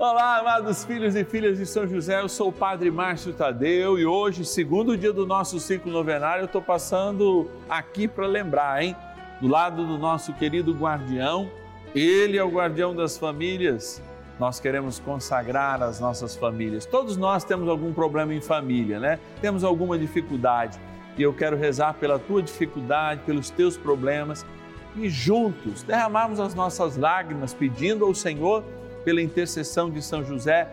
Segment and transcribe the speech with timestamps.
[0.00, 4.06] Olá, amados filhos e filhas de São José, eu sou o Padre Márcio Tadeu e
[4.06, 8.94] hoje, segundo dia do nosso ciclo novenário, eu estou passando aqui para lembrar, hein?
[9.40, 11.50] Do lado do nosso querido guardião,
[11.96, 14.00] ele é o guardião das famílias.
[14.38, 16.86] Nós queremos consagrar as nossas famílias.
[16.86, 19.18] Todos nós temos algum problema em família, né?
[19.40, 20.78] Temos alguma dificuldade.
[21.16, 24.46] E eu quero rezar pela tua dificuldade, pelos teus problemas
[24.94, 28.62] e juntos derramarmos as nossas lágrimas pedindo ao Senhor
[29.08, 30.68] pela intercessão de São José,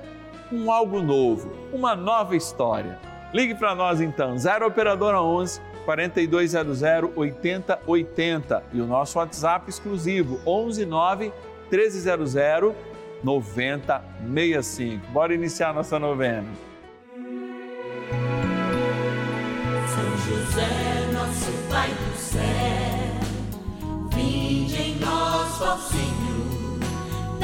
[0.51, 2.99] um algo novo, uma nova história.
[3.33, 6.83] Ligue para nós então, 0 Operadora 11 4200
[7.15, 11.31] 8080 e o nosso WhatsApp exclusivo 11 9
[11.71, 12.35] 1300
[13.23, 15.07] 9065.
[15.13, 16.49] Bora iniciar nossa novena.
[19.87, 22.41] São José, nosso Pai do céu,
[24.13, 26.54] vinde em nós, ó Senhor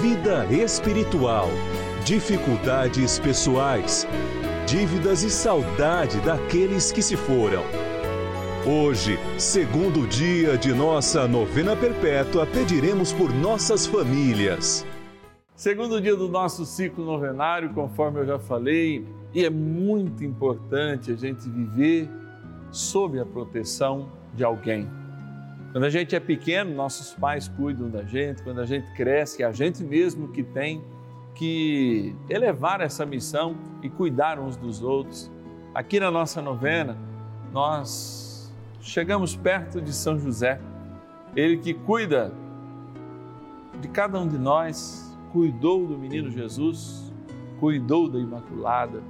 [0.00, 1.48] vida espiritual,
[2.04, 4.06] dificuldades pessoais,
[4.66, 7.62] dívidas e saudade daqueles que se foram.
[8.66, 14.86] Hoje, segundo dia de nossa novena perpétua, pediremos por nossas famílias.
[15.54, 21.16] Segundo dia do nosso ciclo novenário, conforme eu já falei, e é muito importante a
[21.16, 22.08] gente viver
[22.70, 24.88] sob a proteção de alguém
[25.72, 29.46] quando a gente é pequeno, nossos pais cuidam da gente, quando a gente cresce, é
[29.46, 30.84] a gente mesmo que tem
[31.34, 35.30] que elevar essa missão e cuidar uns dos outros.
[35.74, 36.94] Aqui na nossa novena,
[37.50, 38.52] nós
[38.82, 40.60] chegamos perto de São José,
[41.34, 42.30] ele que cuida
[43.80, 47.10] de cada um de nós, cuidou do menino Jesus,
[47.58, 49.02] cuidou da Imaculada,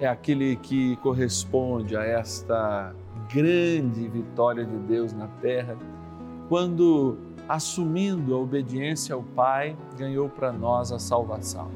[0.00, 2.92] é aquele que corresponde a esta
[3.32, 5.76] grande vitória de Deus na terra,
[6.48, 7.16] quando,
[7.48, 11.68] assumindo a obediência ao Pai, ganhou para nós a salvação.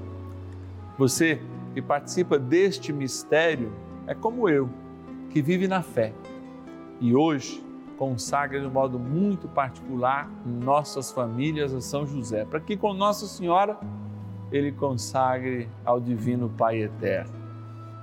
[0.98, 1.40] Você
[1.74, 3.72] que participa deste mistério
[4.06, 4.68] é como eu,
[5.30, 6.12] que vive na fé
[7.00, 7.64] e hoje
[7.96, 13.26] consagra de um modo muito particular nossas famílias a São José, para que com Nossa
[13.26, 13.78] Senhora
[14.50, 17.37] ele consagre ao Divino Pai Eterno.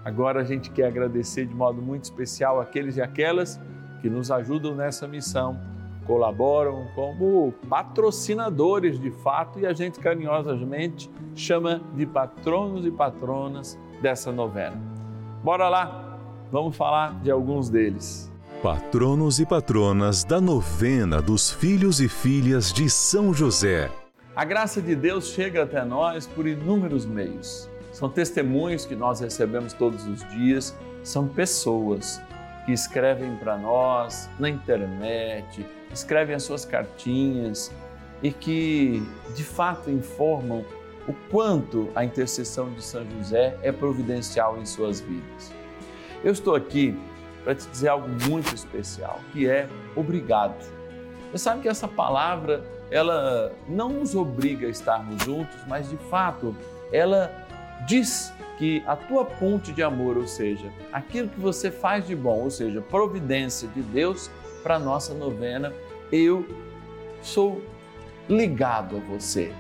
[0.06, 3.60] Agora a gente quer agradecer de modo muito especial aqueles e aquelas
[4.02, 5.60] que nos ajudam nessa missão,
[6.06, 14.32] colaboram como patrocinadores de fato e a gente carinhosamente chama de patronos e patronas dessa
[14.32, 14.80] novena.
[15.44, 16.20] Bora lá,
[16.52, 18.32] vamos falar de alguns deles.
[18.62, 23.90] Patronos e patronas da novena dos filhos e filhas de São José.
[24.36, 29.72] A graça de Deus chega até nós por inúmeros meios são testemunhos que nós recebemos
[29.72, 32.22] todos os dias, são pessoas
[32.66, 37.72] que escrevem para nós na internet, escrevem as suas cartinhas
[38.22, 39.02] e que
[39.34, 40.66] de fato informam
[41.08, 45.54] o quanto a intercessão de São José é providencial em suas vidas.
[46.22, 47.00] Eu estou aqui
[47.46, 50.70] para te dizer algo muito especial, que é obrigado.
[51.32, 52.62] Você sabe que essa palavra,
[52.92, 56.54] ela não nos obriga a estarmos juntos, mas de fato,
[56.92, 57.45] ela
[57.88, 62.42] diz que a tua ponte de amor, ou seja, aquilo que você faz de bom,
[62.42, 64.30] ou seja, providência de Deus
[64.64, 65.74] para nossa novena,
[66.12, 66.46] eu
[67.22, 67.62] sou
[68.30, 69.52] ligado a você,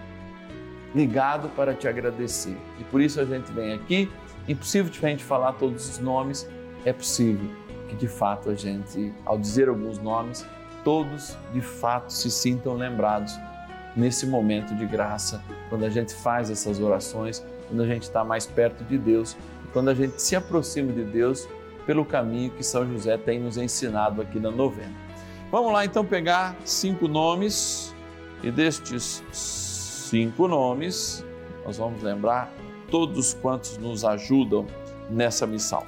[0.93, 2.57] ligado para te agradecer.
[2.79, 4.09] E por isso a gente vem aqui,
[4.47, 6.47] impossível de a gente falar todos os nomes,
[6.85, 7.49] é possível
[7.89, 10.45] que de fato a gente, ao dizer alguns nomes,
[10.83, 13.37] todos de fato se sintam lembrados
[13.95, 18.45] nesse momento de graça, quando a gente faz essas orações quando a gente está mais
[18.45, 19.35] perto de Deus.
[19.73, 21.47] Quando a gente se aproxima de Deus,
[21.85, 24.93] pelo caminho que São José tem nos ensinado aqui na novena.
[25.51, 27.93] Vamos lá então pegar cinco nomes
[28.43, 31.23] e destes cinco nomes
[31.65, 32.51] nós vamos lembrar
[32.91, 34.67] todos quantos nos ajudam
[35.09, 35.83] nessa missão.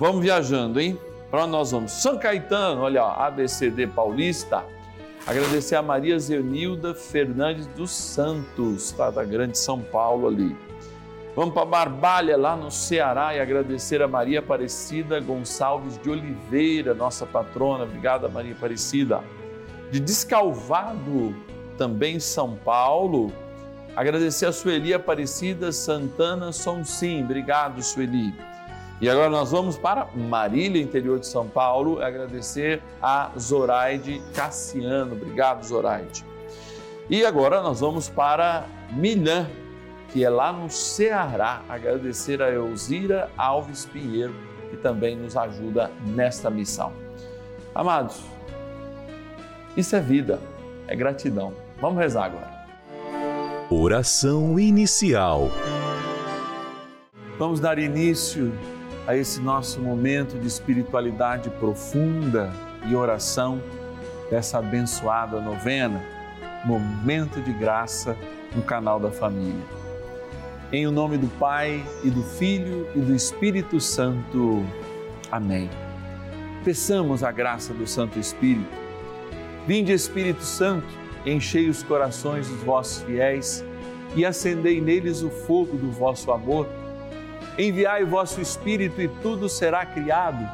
[0.00, 0.98] Vamos viajando, hein?
[1.30, 1.92] Para onde nós vamos?
[1.92, 4.64] São Caetano, olha, ó, ABCD Paulista.
[5.26, 9.10] Agradecer a Maria Zenilda Fernandes dos Santos, tá?
[9.10, 10.56] da Grande São Paulo ali.
[11.36, 17.26] Vamos para Barbalha, lá no Ceará, e agradecer a Maria Aparecida Gonçalves de Oliveira, nossa
[17.26, 17.84] patrona.
[17.84, 19.22] Obrigada, Maria Aparecida.
[19.90, 21.36] De Descalvado,
[21.76, 23.30] também São Paulo.
[23.94, 27.22] Agradecer a Sueli Aparecida Santana Sonsim.
[27.22, 28.34] Obrigado, Sueli.
[28.98, 35.12] E agora nós vamos para Marília, interior de São Paulo, agradecer a Zoraide Cassiano.
[35.12, 36.24] Obrigado, Zoraide.
[37.10, 39.46] E agora nós vamos para Milã,
[40.16, 44.34] que é lá no Ceará, agradecer a Elzira Alves Pinheiro,
[44.70, 46.90] que também nos ajuda nesta missão.
[47.74, 48.22] Amados,
[49.76, 50.40] isso é vida,
[50.88, 51.52] é gratidão.
[51.82, 52.50] Vamos rezar agora.
[53.68, 55.50] Oração inicial.
[57.38, 58.54] Vamos dar início
[59.06, 62.50] a esse nosso momento de espiritualidade profunda
[62.86, 63.60] e oração
[64.30, 66.02] dessa abençoada novena,
[66.64, 68.16] momento de graça
[68.54, 69.85] no canal da família.
[70.72, 74.64] Em o nome do Pai e do Filho e do Espírito Santo.
[75.30, 75.70] Amém.
[76.64, 78.66] Peçamos a graça do Santo Espírito.
[79.64, 80.88] Vinde Espírito Santo,
[81.24, 83.64] enchei os corações dos vossos fiéis
[84.16, 86.66] e acendei neles o fogo do vosso amor.
[87.56, 90.44] Enviai o vosso Espírito e tudo será criado,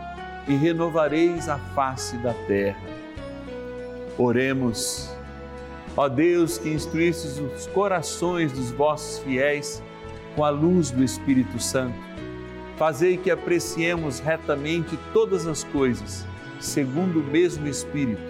[0.47, 2.83] e renovareis a face da terra.
[4.19, 5.11] Oremos.
[5.97, 9.83] Ó Deus, que instruístes os corações dos vossos fiéis
[10.35, 11.99] com a luz do Espírito Santo,
[12.77, 16.27] fazei que apreciemos retamente todas as coisas,
[16.61, 18.23] segundo o mesmo Espírito,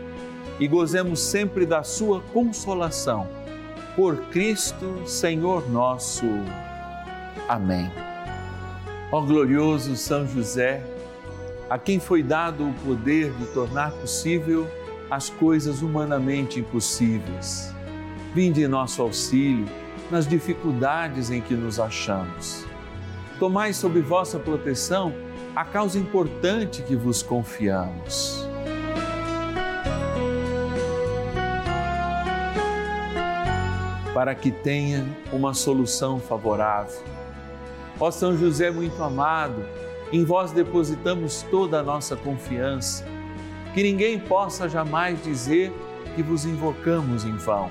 [0.59, 3.29] e gozemos sempre da sua consolação.
[3.97, 6.27] Por Cristo, Senhor nosso.
[7.49, 7.91] Amém.
[9.11, 10.83] Ó glorioso São José,
[11.69, 14.67] a quem foi dado o poder de tornar possível
[15.11, 17.75] as coisas humanamente impossíveis.
[18.35, 19.67] Vinde em nosso auxílio
[20.11, 22.67] nas dificuldades em que nos achamos.
[23.39, 25.15] Tomai sob vossa proteção
[25.55, 28.47] a causa importante que vos confiamos.
[34.15, 37.13] Para que tenha uma solução favorável
[38.03, 39.65] Ó São José muito amado,
[40.13, 43.05] em vós depositamos toda a nossa confiança.
[43.75, 45.73] Que ninguém possa jamais dizer
[46.17, 47.71] que vos invocamos em vão.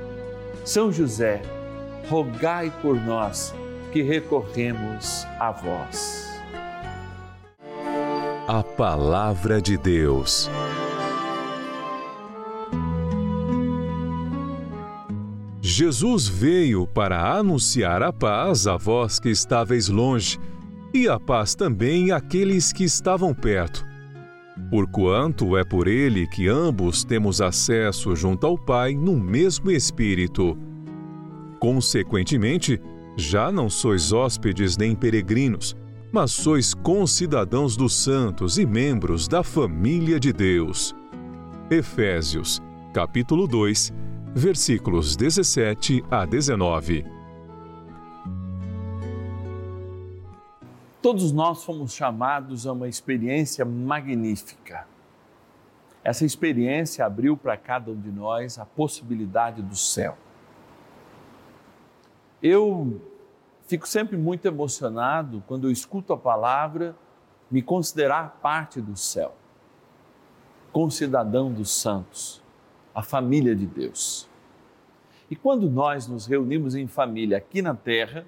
[0.63, 1.41] São José,
[2.07, 3.53] rogai por nós
[3.91, 6.29] que recorremos a vós.
[8.47, 10.49] A Palavra de Deus.
[15.61, 20.39] Jesus veio para anunciar a paz a vós que estáveis longe,
[20.93, 23.90] e a paz também àqueles que estavam perto.
[24.71, 30.57] Porquanto é por ele que ambos temos acesso junto ao Pai no mesmo Espírito.
[31.59, 32.81] Consequentemente,
[33.17, 35.75] já não sois hóspedes nem peregrinos,
[36.09, 40.95] mas sois concidadãos dos santos e membros da família de Deus.
[41.69, 42.61] Efésios,
[42.93, 43.93] capítulo 2,
[44.33, 47.20] versículos 17 a 19.
[51.01, 54.87] Todos nós fomos chamados a uma experiência magnífica.
[56.03, 60.17] Essa experiência abriu para cada um de nós a possibilidade do céu.
[62.41, 63.01] Eu
[63.67, 66.95] fico sempre muito emocionado quando eu escuto a palavra
[67.49, 69.35] me considerar parte do céu,
[70.71, 72.41] concidadão dos santos
[72.93, 74.29] a família de Deus.
[75.29, 78.25] E quando nós nos reunimos em família aqui na terra,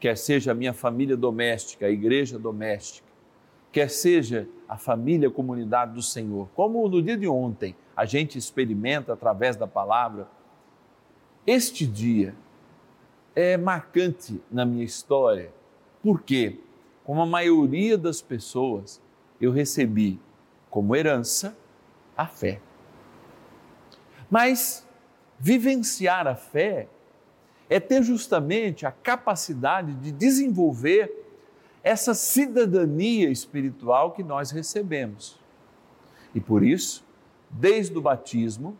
[0.00, 3.06] quer seja a minha família doméstica, a igreja doméstica,
[3.70, 8.38] quer seja a família, a comunidade do Senhor, como no dia de ontem a gente
[8.38, 10.26] experimenta através da palavra,
[11.46, 12.34] este dia
[13.36, 15.52] é marcante na minha história,
[16.02, 16.58] porque,
[17.04, 19.00] como a maioria das pessoas,
[19.40, 20.18] eu recebi
[20.70, 21.56] como herança
[22.16, 22.60] a fé.
[24.30, 24.86] Mas
[25.38, 26.88] vivenciar a fé
[27.70, 31.10] é ter justamente a capacidade de desenvolver
[31.84, 35.38] essa cidadania espiritual que nós recebemos.
[36.34, 37.04] E por isso,
[37.48, 38.76] desde o batismo,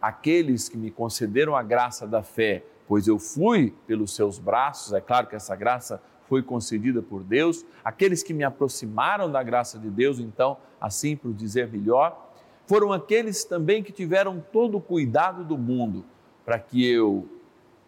[0.00, 5.00] aqueles que me concederam a graça da fé, pois eu fui pelos seus braços, é
[5.00, 9.88] claro que essa graça foi concedida por Deus, aqueles que me aproximaram da graça de
[9.88, 12.30] Deus, então, assim por dizer melhor,
[12.66, 16.04] foram aqueles também que tiveram todo o cuidado do mundo
[16.44, 17.28] para que eu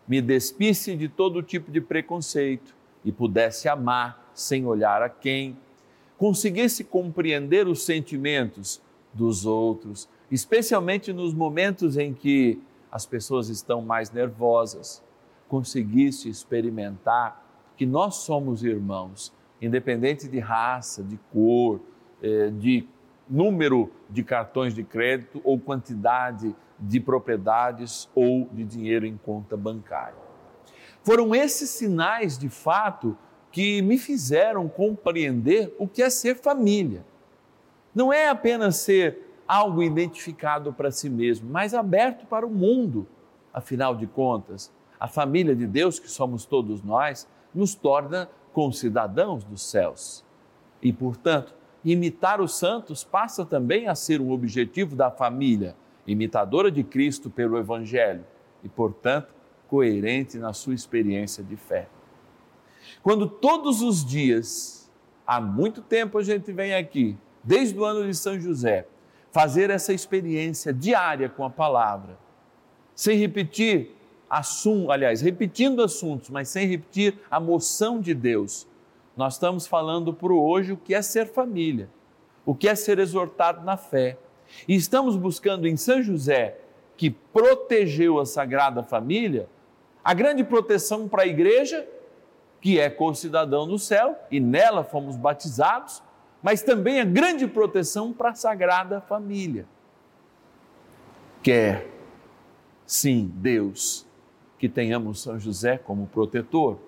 [0.07, 5.57] me despisse de todo tipo de preconceito e pudesse amar sem olhar a quem,
[6.19, 8.81] conseguisse compreender os sentimentos
[9.13, 12.61] dos outros, especialmente nos momentos em que
[12.91, 15.03] as pessoas estão mais nervosas,
[15.49, 17.45] conseguisse experimentar
[17.77, 21.81] que nós somos irmãos, independente de raça, de cor,
[22.23, 22.87] eh, de
[23.29, 30.27] número de cartões de crédito ou quantidade de propriedades ou de dinheiro em conta bancária.
[31.03, 33.17] Foram esses sinais de fato
[33.51, 37.05] que me fizeram compreender o que é ser família.
[37.95, 43.07] Não é apenas ser algo identificado para si mesmo, mas aberto para o mundo.
[43.55, 49.63] Afinal de contas, a família de Deus, que somos todos nós, nos torna concidadãos dos
[49.63, 50.25] céus.
[50.83, 51.55] E, portanto,
[51.85, 55.77] imitar os santos passa também a ser um objetivo da família,
[56.07, 58.25] imitadora de Cristo pelo Evangelho
[58.63, 59.35] e, portanto,
[59.69, 61.89] coerente na sua experiência de fé.
[63.03, 64.91] Quando todos os dias,
[65.27, 68.87] há muito tempo a gente vem aqui, desde o ano de São José,
[69.33, 72.17] fazer essa experiência diária com a palavra,
[72.95, 73.95] sem repetir
[74.31, 78.67] assuntos, aliás, repetindo assuntos, mas sem repetir a moção de Deus
[79.17, 81.89] nós estamos falando para hoje o que é ser família,
[82.45, 84.19] o que é ser exortado na fé.
[84.67, 86.59] E estamos buscando em São José,
[86.97, 89.49] que protegeu a Sagrada Família,
[90.03, 91.87] a grande proteção para a igreja,
[92.61, 96.03] que é concidadão do céu, e nela fomos batizados,
[96.43, 99.67] mas também a grande proteção para a Sagrada Família.
[101.43, 101.87] Quer,
[102.87, 104.07] sim, Deus,
[104.59, 106.79] que tenhamos São José como protetor,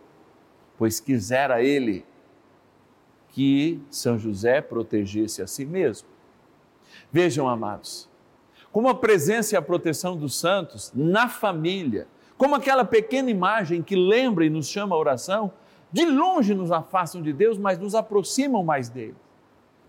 [0.76, 2.04] pois quisera Ele
[3.30, 6.08] que São José protegesse a si mesmo.
[7.10, 8.08] Vejam, amados,
[8.70, 13.96] como a presença e a proteção dos santos na família, como aquela pequena imagem que
[13.96, 15.52] lembra e nos chama a oração,
[15.90, 19.16] de longe nos afastam de Deus, mas nos aproximam mais dele.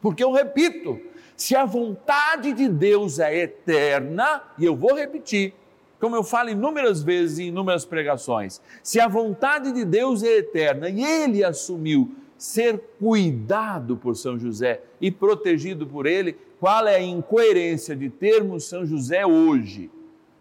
[0.02, 1.00] Porque eu repito,
[1.36, 5.54] se a vontade de Deus é eterna, e eu vou repetir,
[6.00, 10.90] como eu falo inúmeras vezes em inúmeras pregações, se a vontade de Deus é eterna
[10.90, 17.01] e ele assumiu ser cuidado por São José e protegido por ele, qual é a
[17.01, 19.91] incoerência de termos São José hoje?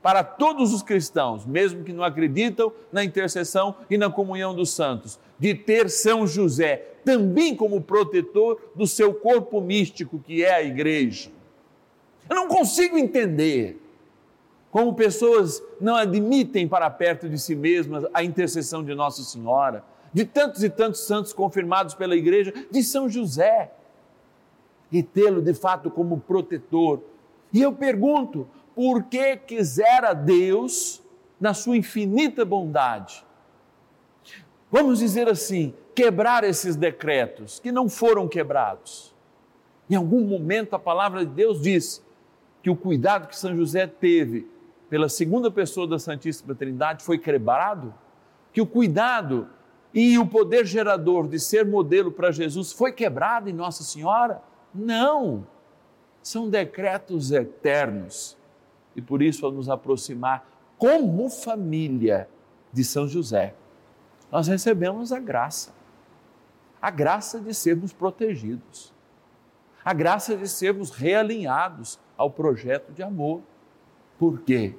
[0.01, 5.19] Para todos os cristãos, mesmo que não acreditam na intercessão e na comunhão dos santos,
[5.39, 11.31] de ter São José também como protetor do seu corpo místico, que é a igreja.
[12.31, 13.83] Eu não consigo entender
[14.71, 20.25] como pessoas não admitem para perto de si mesmas a intercessão de Nossa Senhora de
[20.25, 23.73] tantos e tantos santos confirmados pela igreja, de São José,
[24.91, 27.03] e tê-lo de fato como protetor.
[27.53, 31.03] E eu pergunto, por que quisera Deus,
[31.41, 33.25] na sua infinita bondade,
[34.71, 39.15] vamos dizer assim, quebrar esses decretos que não foram quebrados?
[39.91, 42.05] Em algum momento a palavra de Deus diz
[42.63, 44.49] que o cuidado que São José teve
[44.89, 47.95] pela segunda pessoa da Santíssima Trindade foi quebrado,
[48.53, 49.49] que o cuidado
[49.93, 54.43] e o poder gerador de ser modelo para Jesus foi quebrado em Nossa Senhora?
[54.75, 55.47] Não!
[56.23, 58.37] São decretos eternos.
[58.95, 62.29] E por isso, ao nos aproximar como família
[62.73, 63.55] de São José,
[64.31, 65.73] nós recebemos a graça.
[66.81, 68.93] A graça de sermos protegidos.
[69.85, 73.41] A graça de sermos realinhados ao projeto de amor.
[74.19, 74.75] Porque,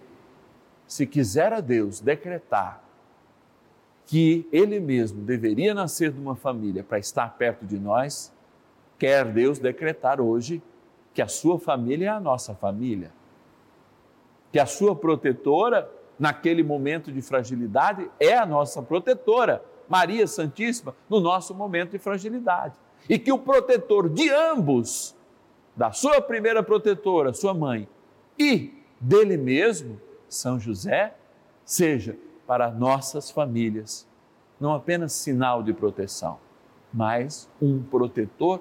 [0.86, 2.89] se quiser a Deus decretar
[4.10, 8.34] que ele mesmo deveria nascer de uma família para estar perto de nós,
[8.98, 10.64] quer Deus decretar hoje
[11.14, 13.12] que a sua família é a nossa família.
[14.52, 15.88] Que a sua protetora,
[16.18, 22.74] naquele momento de fragilidade, é a nossa protetora, Maria Santíssima, no nosso momento de fragilidade.
[23.08, 25.16] E que o protetor de ambos,
[25.76, 27.88] da sua primeira protetora, sua mãe,
[28.40, 31.14] e dele mesmo, São José,
[31.64, 32.18] seja
[32.50, 34.08] para nossas famílias,
[34.60, 36.40] não apenas sinal de proteção,
[36.92, 38.60] mas um protetor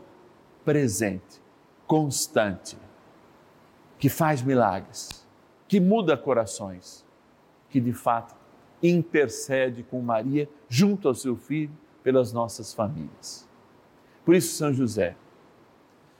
[0.62, 1.40] presente,
[1.86, 2.76] constante
[3.98, 5.26] que faz milagres,
[5.66, 7.02] que muda corações,
[7.70, 8.36] que de fato
[8.82, 13.48] intercede com Maria junto ao seu filho pelas nossas famílias.
[14.22, 15.16] Por isso, São José,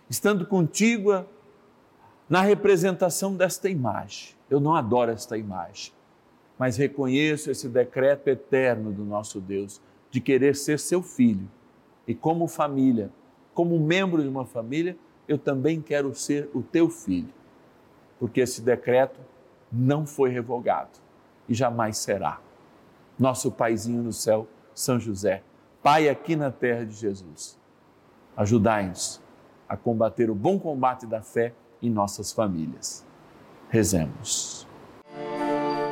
[0.09, 1.23] estando contigo
[2.31, 5.98] na representação desta imagem, eu não adoro esta imagem,
[6.59, 11.49] mas reconheço esse decreto eterno do nosso Deus de querer ser seu filho.
[12.07, 13.11] E como família,
[13.55, 14.97] como membro de uma família,
[15.27, 17.33] eu também quero ser o teu filho.
[18.19, 19.21] Porque esse decreto
[19.71, 20.99] não foi revogado
[21.49, 22.41] e jamais será.
[23.19, 25.43] Nosso paizinho no céu, São José,
[25.83, 27.59] Pai aqui na terra de Jesus,
[28.37, 29.23] ajudai-nos
[29.69, 33.07] a combater o bom combate da fé em nossas famílias.
[33.69, 34.68] Rezemos.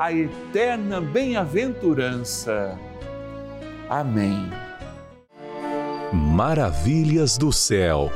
[0.00, 2.76] a eterna bem-aventurança.
[3.88, 4.50] Amém.
[6.12, 8.10] Maravilhas do céu.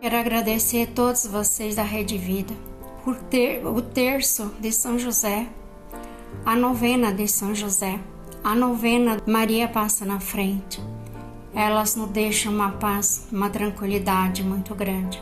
[0.00, 2.54] Quero agradecer a todos vocês da Rede Vida
[3.04, 5.46] por ter o terço de São José
[6.44, 7.98] a novena de São José,
[8.42, 10.80] a novena Maria passa na frente.
[11.52, 15.20] Elas nos deixam uma paz, uma tranquilidade muito grande.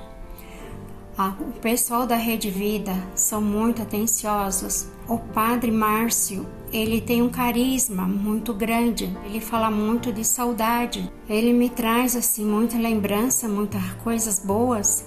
[1.16, 4.88] O pessoal da Rede Vida são muito atenciosos.
[5.09, 9.16] O Padre Márcio, ele tem um carisma muito grande.
[9.24, 11.11] Ele fala muito de saudade.
[11.29, 15.07] Ele me traz assim muita lembrança, muitas coisas boas.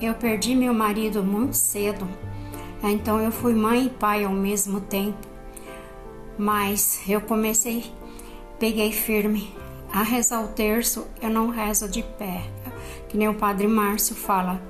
[0.00, 2.08] Eu perdi meu marido muito cedo
[2.82, 5.18] então eu fui mãe e pai ao mesmo tempo.
[6.38, 7.92] Mas eu comecei,
[8.58, 9.52] peguei firme.
[9.92, 12.42] A rezar o terço, eu não rezo de pé.
[13.08, 14.60] Que nem o Padre Márcio fala,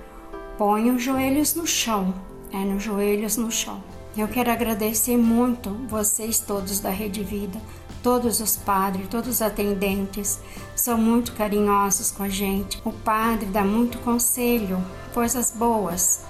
[0.59, 2.13] põe os joelhos no chão.
[2.53, 3.83] É, nos joelhos no chão.
[4.17, 7.61] Eu quero agradecer muito vocês todos da Rede Vida,
[8.03, 10.41] todos os padres, todos os atendentes,
[10.75, 12.81] são muito carinhosos com a gente.
[12.85, 16.27] O padre dá muito conselho, coisas boas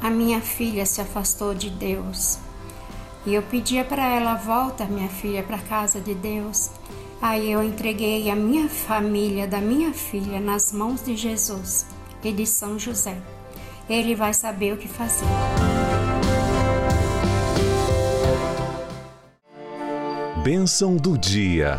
[0.00, 2.38] a minha filha se afastou de Deus.
[3.26, 6.70] E eu pedia para ela: volta, minha filha, para a casa de Deus.
[7.20, 11.84] Aí eu entreguei a minha família da minha filha nas mãos de Jesus
[12.22, 13.20] e de São José.
[13.88, 15.24] Ele vai saber o que fazer.
[20.44, 21.78] Bênção do dia.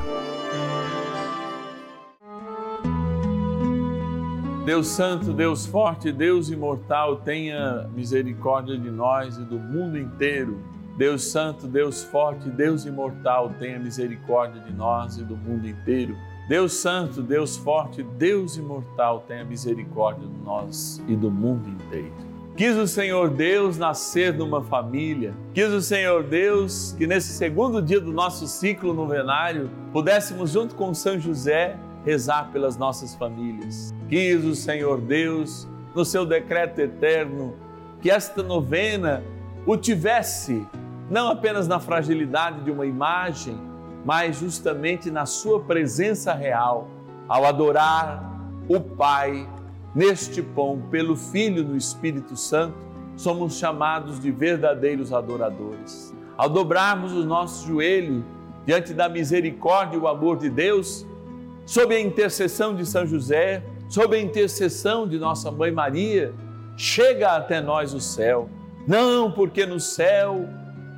[4.66, 10.64] Deus Santo, Deus Forte, Deus Imortal, tenha misericórdia de nós e do mundo inteiro.
[10.98, 16.16] Deus Santo, Deus Forte, Deus Imortal, tenha misericórdia de nós e do mundo inteiro.
[16.50, 22.12] Deus Santo, Deus Forte, Deus Imortal, tenha misericórdia de nós e do mundo inteiro.
[22.58, 28.02] Quis o Senhor Deus nascer numa família, quis o Senhor Deus que nesse segundo dia
[28.02, 33.94] do nosso ciclo novenário pudéssemos, junto com São José, rezar pelas nossas famílias.
[34.10, 37.54] Quis o Senhor Deus, no seu decreto eterno,
[38.02, 39.24] que esta novena
[39.68, 40.66] o tivesse
[41.12, 43.69] não apenas na fragilidade de uma imagem,
[44.10, 46.88] mas justamente na sua presença real,
[47.28, 48.28] ao adorar
[48.68, 49.48] o Pai
[49.94, 52.76] neste pão, pelo Filho no Espírito Santo,
[53.16, 56.12] somos chamados de verdadeiros adoradores.
[56.36, 58.26] Ao dobrarmos o nosso joelho
[58.66, 61.06] diante da misericórdia e o amor de Deus,
[61.64, 66.34] sob a intercessão de São José, sob a intercessão de nossa mãe Maria,
[66.76, 68.50] chega até nós o céu.
[68.88, 70.50] Não porque no céu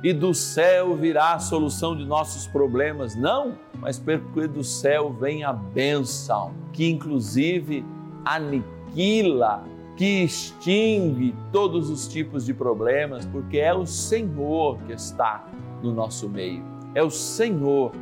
[0.02, 5.44] e do céu virá a solução de nossos problemas, não, mas porque do céu vem
[5.44, 7.84] a bênção, que inclusive
[8.24, 9.62] aniquila,
[9.96, 15.44] que extingue todos os tipos de problemas, porque é o Senhor que está
[15.82, 17.92] no nosso meio, é o Senhor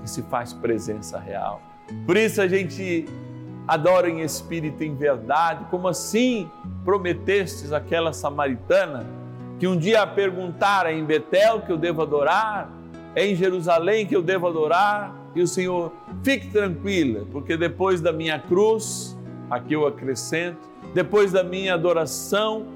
[0.00, 1.60] que se faz presença real.
[2.06, 3.04] Por isso a gente
[3.68, 6.50] adora em espírito e em verdade, como assim
[6.84, 9.19] prometestes àquela samaritana
[9.60, 12.72] que um dia perguntara em Betel que eu devo adorar,
[13.14, 15.92] é em Jerusalém que eu devo adorar, e o Senhor,
[16.22, 19.14] fique tranquila, porque depois da minha cruz,
[19.50, 20.58] aqui eu acrescento,
[20.94, 22.68] depois da minha adoração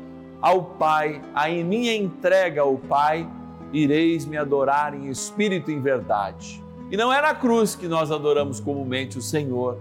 [0.43, 3.27] ao Pai, a minha entrega ao Pai,
[3.73, 6.63] ireis me adorar em espírito e em verdade.
[6.91, 9.79] E não é na cruz que nós adoramos comumente o Senhor,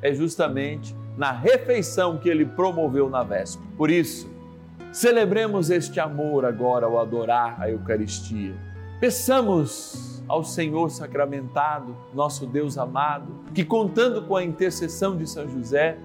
[0.00, 3.68] é justamente na refeição que ele promoveu na véspera.
[3.76, 4.26] Por isso,
[4.92, 8.54] celebremos este amor agora ao adorar a Eucaristia.
[9.00, 15.98] Peçamos ao Senhor sacramentado, nosso Deus amado, que contando com a intercessão de São José,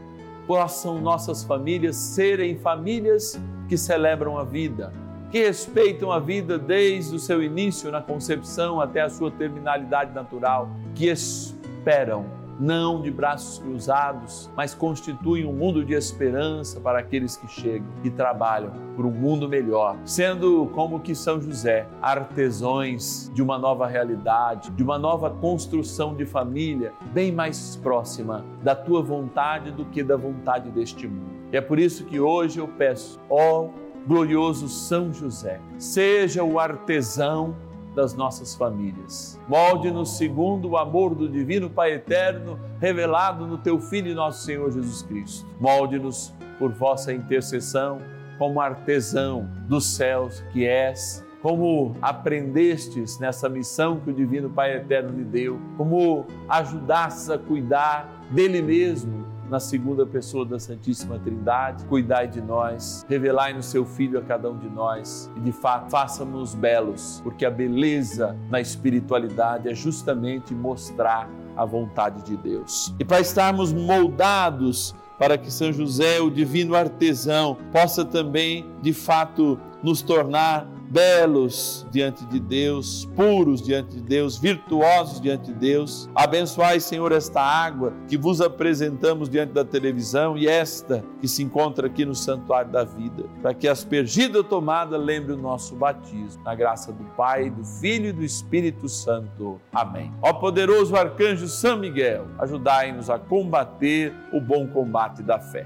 [0.45, 3.39] possam nossas famílias serem famílias
[3.69, 4.91] que celebram a vida,
[5.31, 10.69] que respeitam a vida desde o seu início na concepção até a sua terminalidade natural,
[10.93, 17.47] que esperam não de braços cruzados, mas constituem um mundo de esperança para aqueles que
[17.47, 23.57] chegam e trabalham por um mundo melhor, sendo como que São José, artesões de uma
[23.57, 29.85] nova realidade, de uma nova construção de família bem mais próxima da tua vontade do
[29.85, 31.31] que da vontade deste mundo.
[31.51, 33.69] E é por isso que hoje eu peço, ó
[34.07, 37.55] glorioso São José, seja o artesão
[37.95, 39.39] das nossas famílias.
[39.47, 45.01] Molde-nos segundo o amor do Divino Pai Eterno, revelado no Teu Filho, nosso Senhor Jesus
[45.01, 45.45] Cristo.
[45.59, 47.99] Molde-nos por vossa intercessão,
[48.37, 55.17] como artesão dos céus que és, como aprendestes nessa missão que o Divino Pai Eterno
[55.17, 59.20] lhe deu, como ajudastes a cuidar dele mesmo
[59.51, 61.83] na segunda pessoa da Santíssima Trindade.
[61.83, 65.91] Cuidai de nós, revelai no seu Filho a cada um de nós e, de fato,
[65.91, 72.95] faça-nos belos, porque a beleza na espiritualidade é justamente mostrar a vontade de Deus.
[72.97, 79.59] E para estarmos moldados para que São José, o divino artesão, possa também, de fato,
[79.83, 86.09] nos tornar belos diante de Deus, puros diante de Deus, virtuosos diante de Deus.
[86.13, 91.87] Abençoai, Senhor, esta água que vos apresentamos diante da televisão e esta que se encontra
[91.87, 96.43] aqui no santuário da vida, para que aspergida tomada lembre o nosso batismo.
[96.43, 99.61] Na graça do Pai, do Filho e do Espírito Santo.
[99.71, 100.11] Amém.
[100.21, 105.65] Ó poderoso arcanjo São Miguel, ajudai-nos a combater o bom combate da fé.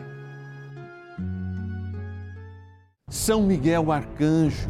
[3.07, 4.69] São Miguel arcanjo,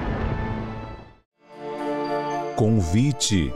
[2.55, 3.53] Convite.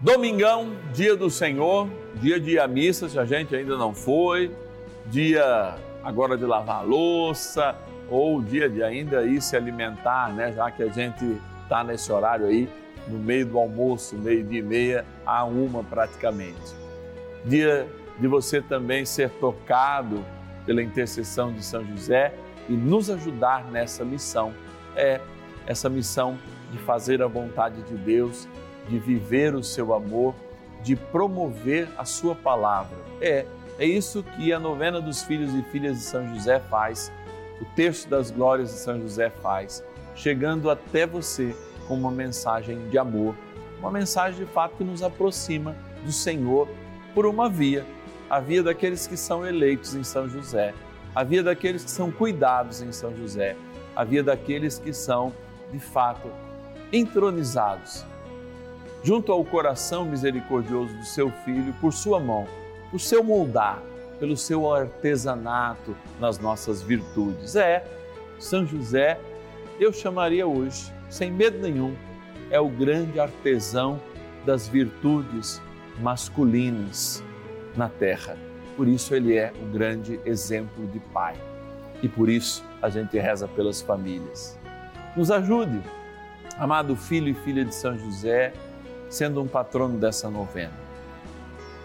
[0.00, 4.54] Domingão, dia do Senhor, dia de ir à missa, se a gente ainda não foi,
[5.06, 7.74] dia agora de lavar louça,
[8.08, 10.52] ou dia de ainda ir se alimentar, né?
[10.52, 12.68] Já que a gente está nesse horário aí,
[13.08, 16.76] no meio do almoço, meio dia e meia, a uma praticamente.
[17.44, 20.24] Dia de você também ser tocado
[20.64, 22.34] pela intercessão de São José
[22.68, 24.52] e nos ajudar nessa missão.
[24.94, 25.20] É
[25.66, 26.38] essa missão
[26.70, 28.48] de fazer a vontade de Deus,
[28.88, 30.34] de viver o seu amor,
[30.82, 32.96] de promover a sua palavra.
[33.20, 33.46] É,
[33.78, 37.12] é isso que a novena dos filhos e filhas de São José faz,
[37.60, 41.54] o texto das glórias de São José faz, chegando até você
[41.86, 43.34] com uma mensagem de amor,
[43.78, 46.68] uma mensagem de fato que nos aproxima do Senhor
[47.14, 47.84] por uma via,
[48.28, 50.74] a via daqueles que são eleitos em São José,
[51.14, 53.56] a via daqueles que são cuidados em São José,
[53.96, 55.32] a via daqueles que são,
[55.72, 56.30] de fato,
[56.92, 58.04] entronizados
[59.02, 62.46] junto ao coração misericordioso do seu filho por sua mão,
[62.90, 63.82] por seu moldar,
[64.18, 67.54] pelo seu artesanato nas nossas virtudes.
[67.54, 67.84] É,
[68.38, 69.20] São José,
[69.78, 71.94] eu chamaria hoje, sem medo nenhum,
[72.50, 74.00] é o grande artesão
[74.44, 75.60] das virtudes
[76.00, 77.22] masculinas
[77.76, 78.36] na terra.
[78.76, 81.34] Por isso ele é o grande exemplo de pai.
[82.02, 84.58] E por isso a gente reza pelas famílias.
[85.16, 85.82] Nos ajude,
[86.58, 88.52] amado filho e filha de São José,
[89.08, 90.72] sendo um patrono dessa novena.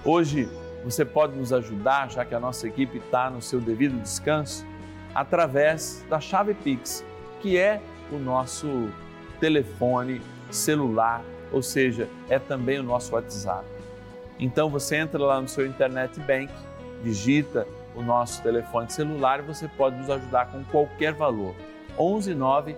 [0.03, 0.49] Hoje
[0.83, 4.65] você pode nos ajudar, já que a nossa equipe está no seu devido descanso,
[5.13, 7.05] através da chave Pix,
[7.39, 7.79] que é
[8.11, 8.89] o nosso
[9.39, 13.65] telefone celular, ou seja, é também o nosso WhatsApp.
[14.39, 16.51] Então você entra lá no seu internet bank,
[17.03, 21.53] digita o nosso telefone celular e você pode nos ajudar com qualquer valor.
[21.97, 22.75] 11 9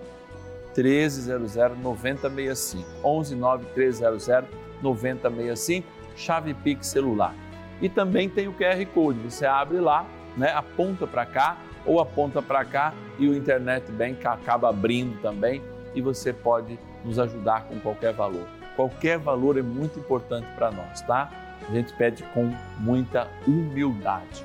[0.76, 2.88] 1300 9065.
[3.02, 5.86] 11 9 1300 9065,
[6.16, 7.34] chave Pix celular.
[7.80, 12.40] E também tem o QR Code, você abre lá, né, aponta para cá ou aponta
[12.42, 15.62] para cá e o internet bank acaba abrindo também
[15.94, 18.46] e você pode nos ajudar com qualquer valor.
[18.74, 21.30] Qualquer valor é muito importante para nós, tá?
[21.68, 24.44] A gente pede com muita humildade.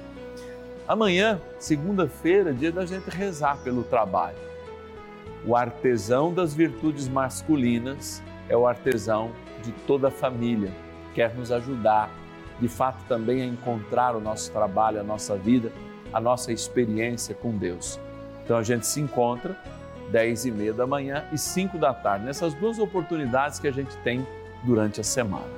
[0.88, 4.51] Amanhã, segunda-feira, é dia da gente rezar pelo trabalho.
[5.45, 9.32] O artesão das virtudes masculinas é o artesão
[9.63, 10.71] de toda a família,
[11.15, 12.12] quer nos ajudar,
[12.60, 15.71] de fato, também a encontrar o nosso trabalho, a nossa vida,
[16.13, 17.99] a nossa experiência com Deus.
[18.43, 19.58] Então a gente se encontra
[20.12, 23.95] 10 e meia da manhã e 5 da tarde, nessas duas oportunidades que a gente
[23.97, 24.25] tem
[24.63, 25.49] durante a semana.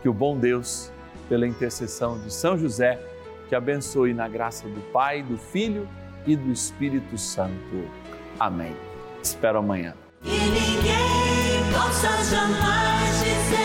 [0.00, 0.90] Que o bom Deus,
[1.28, 2.98] pela intercessão de São José,
[3.48, 5.86] te abençoe na graça do Pai, do Filho
[6.26, 7.84] e do Espírito Santo.
[8.40, 8.74] Amém.
[9.22, 9.94] Espero amanhã.
[10.24, 13.59] E ninguém possa jamais dizer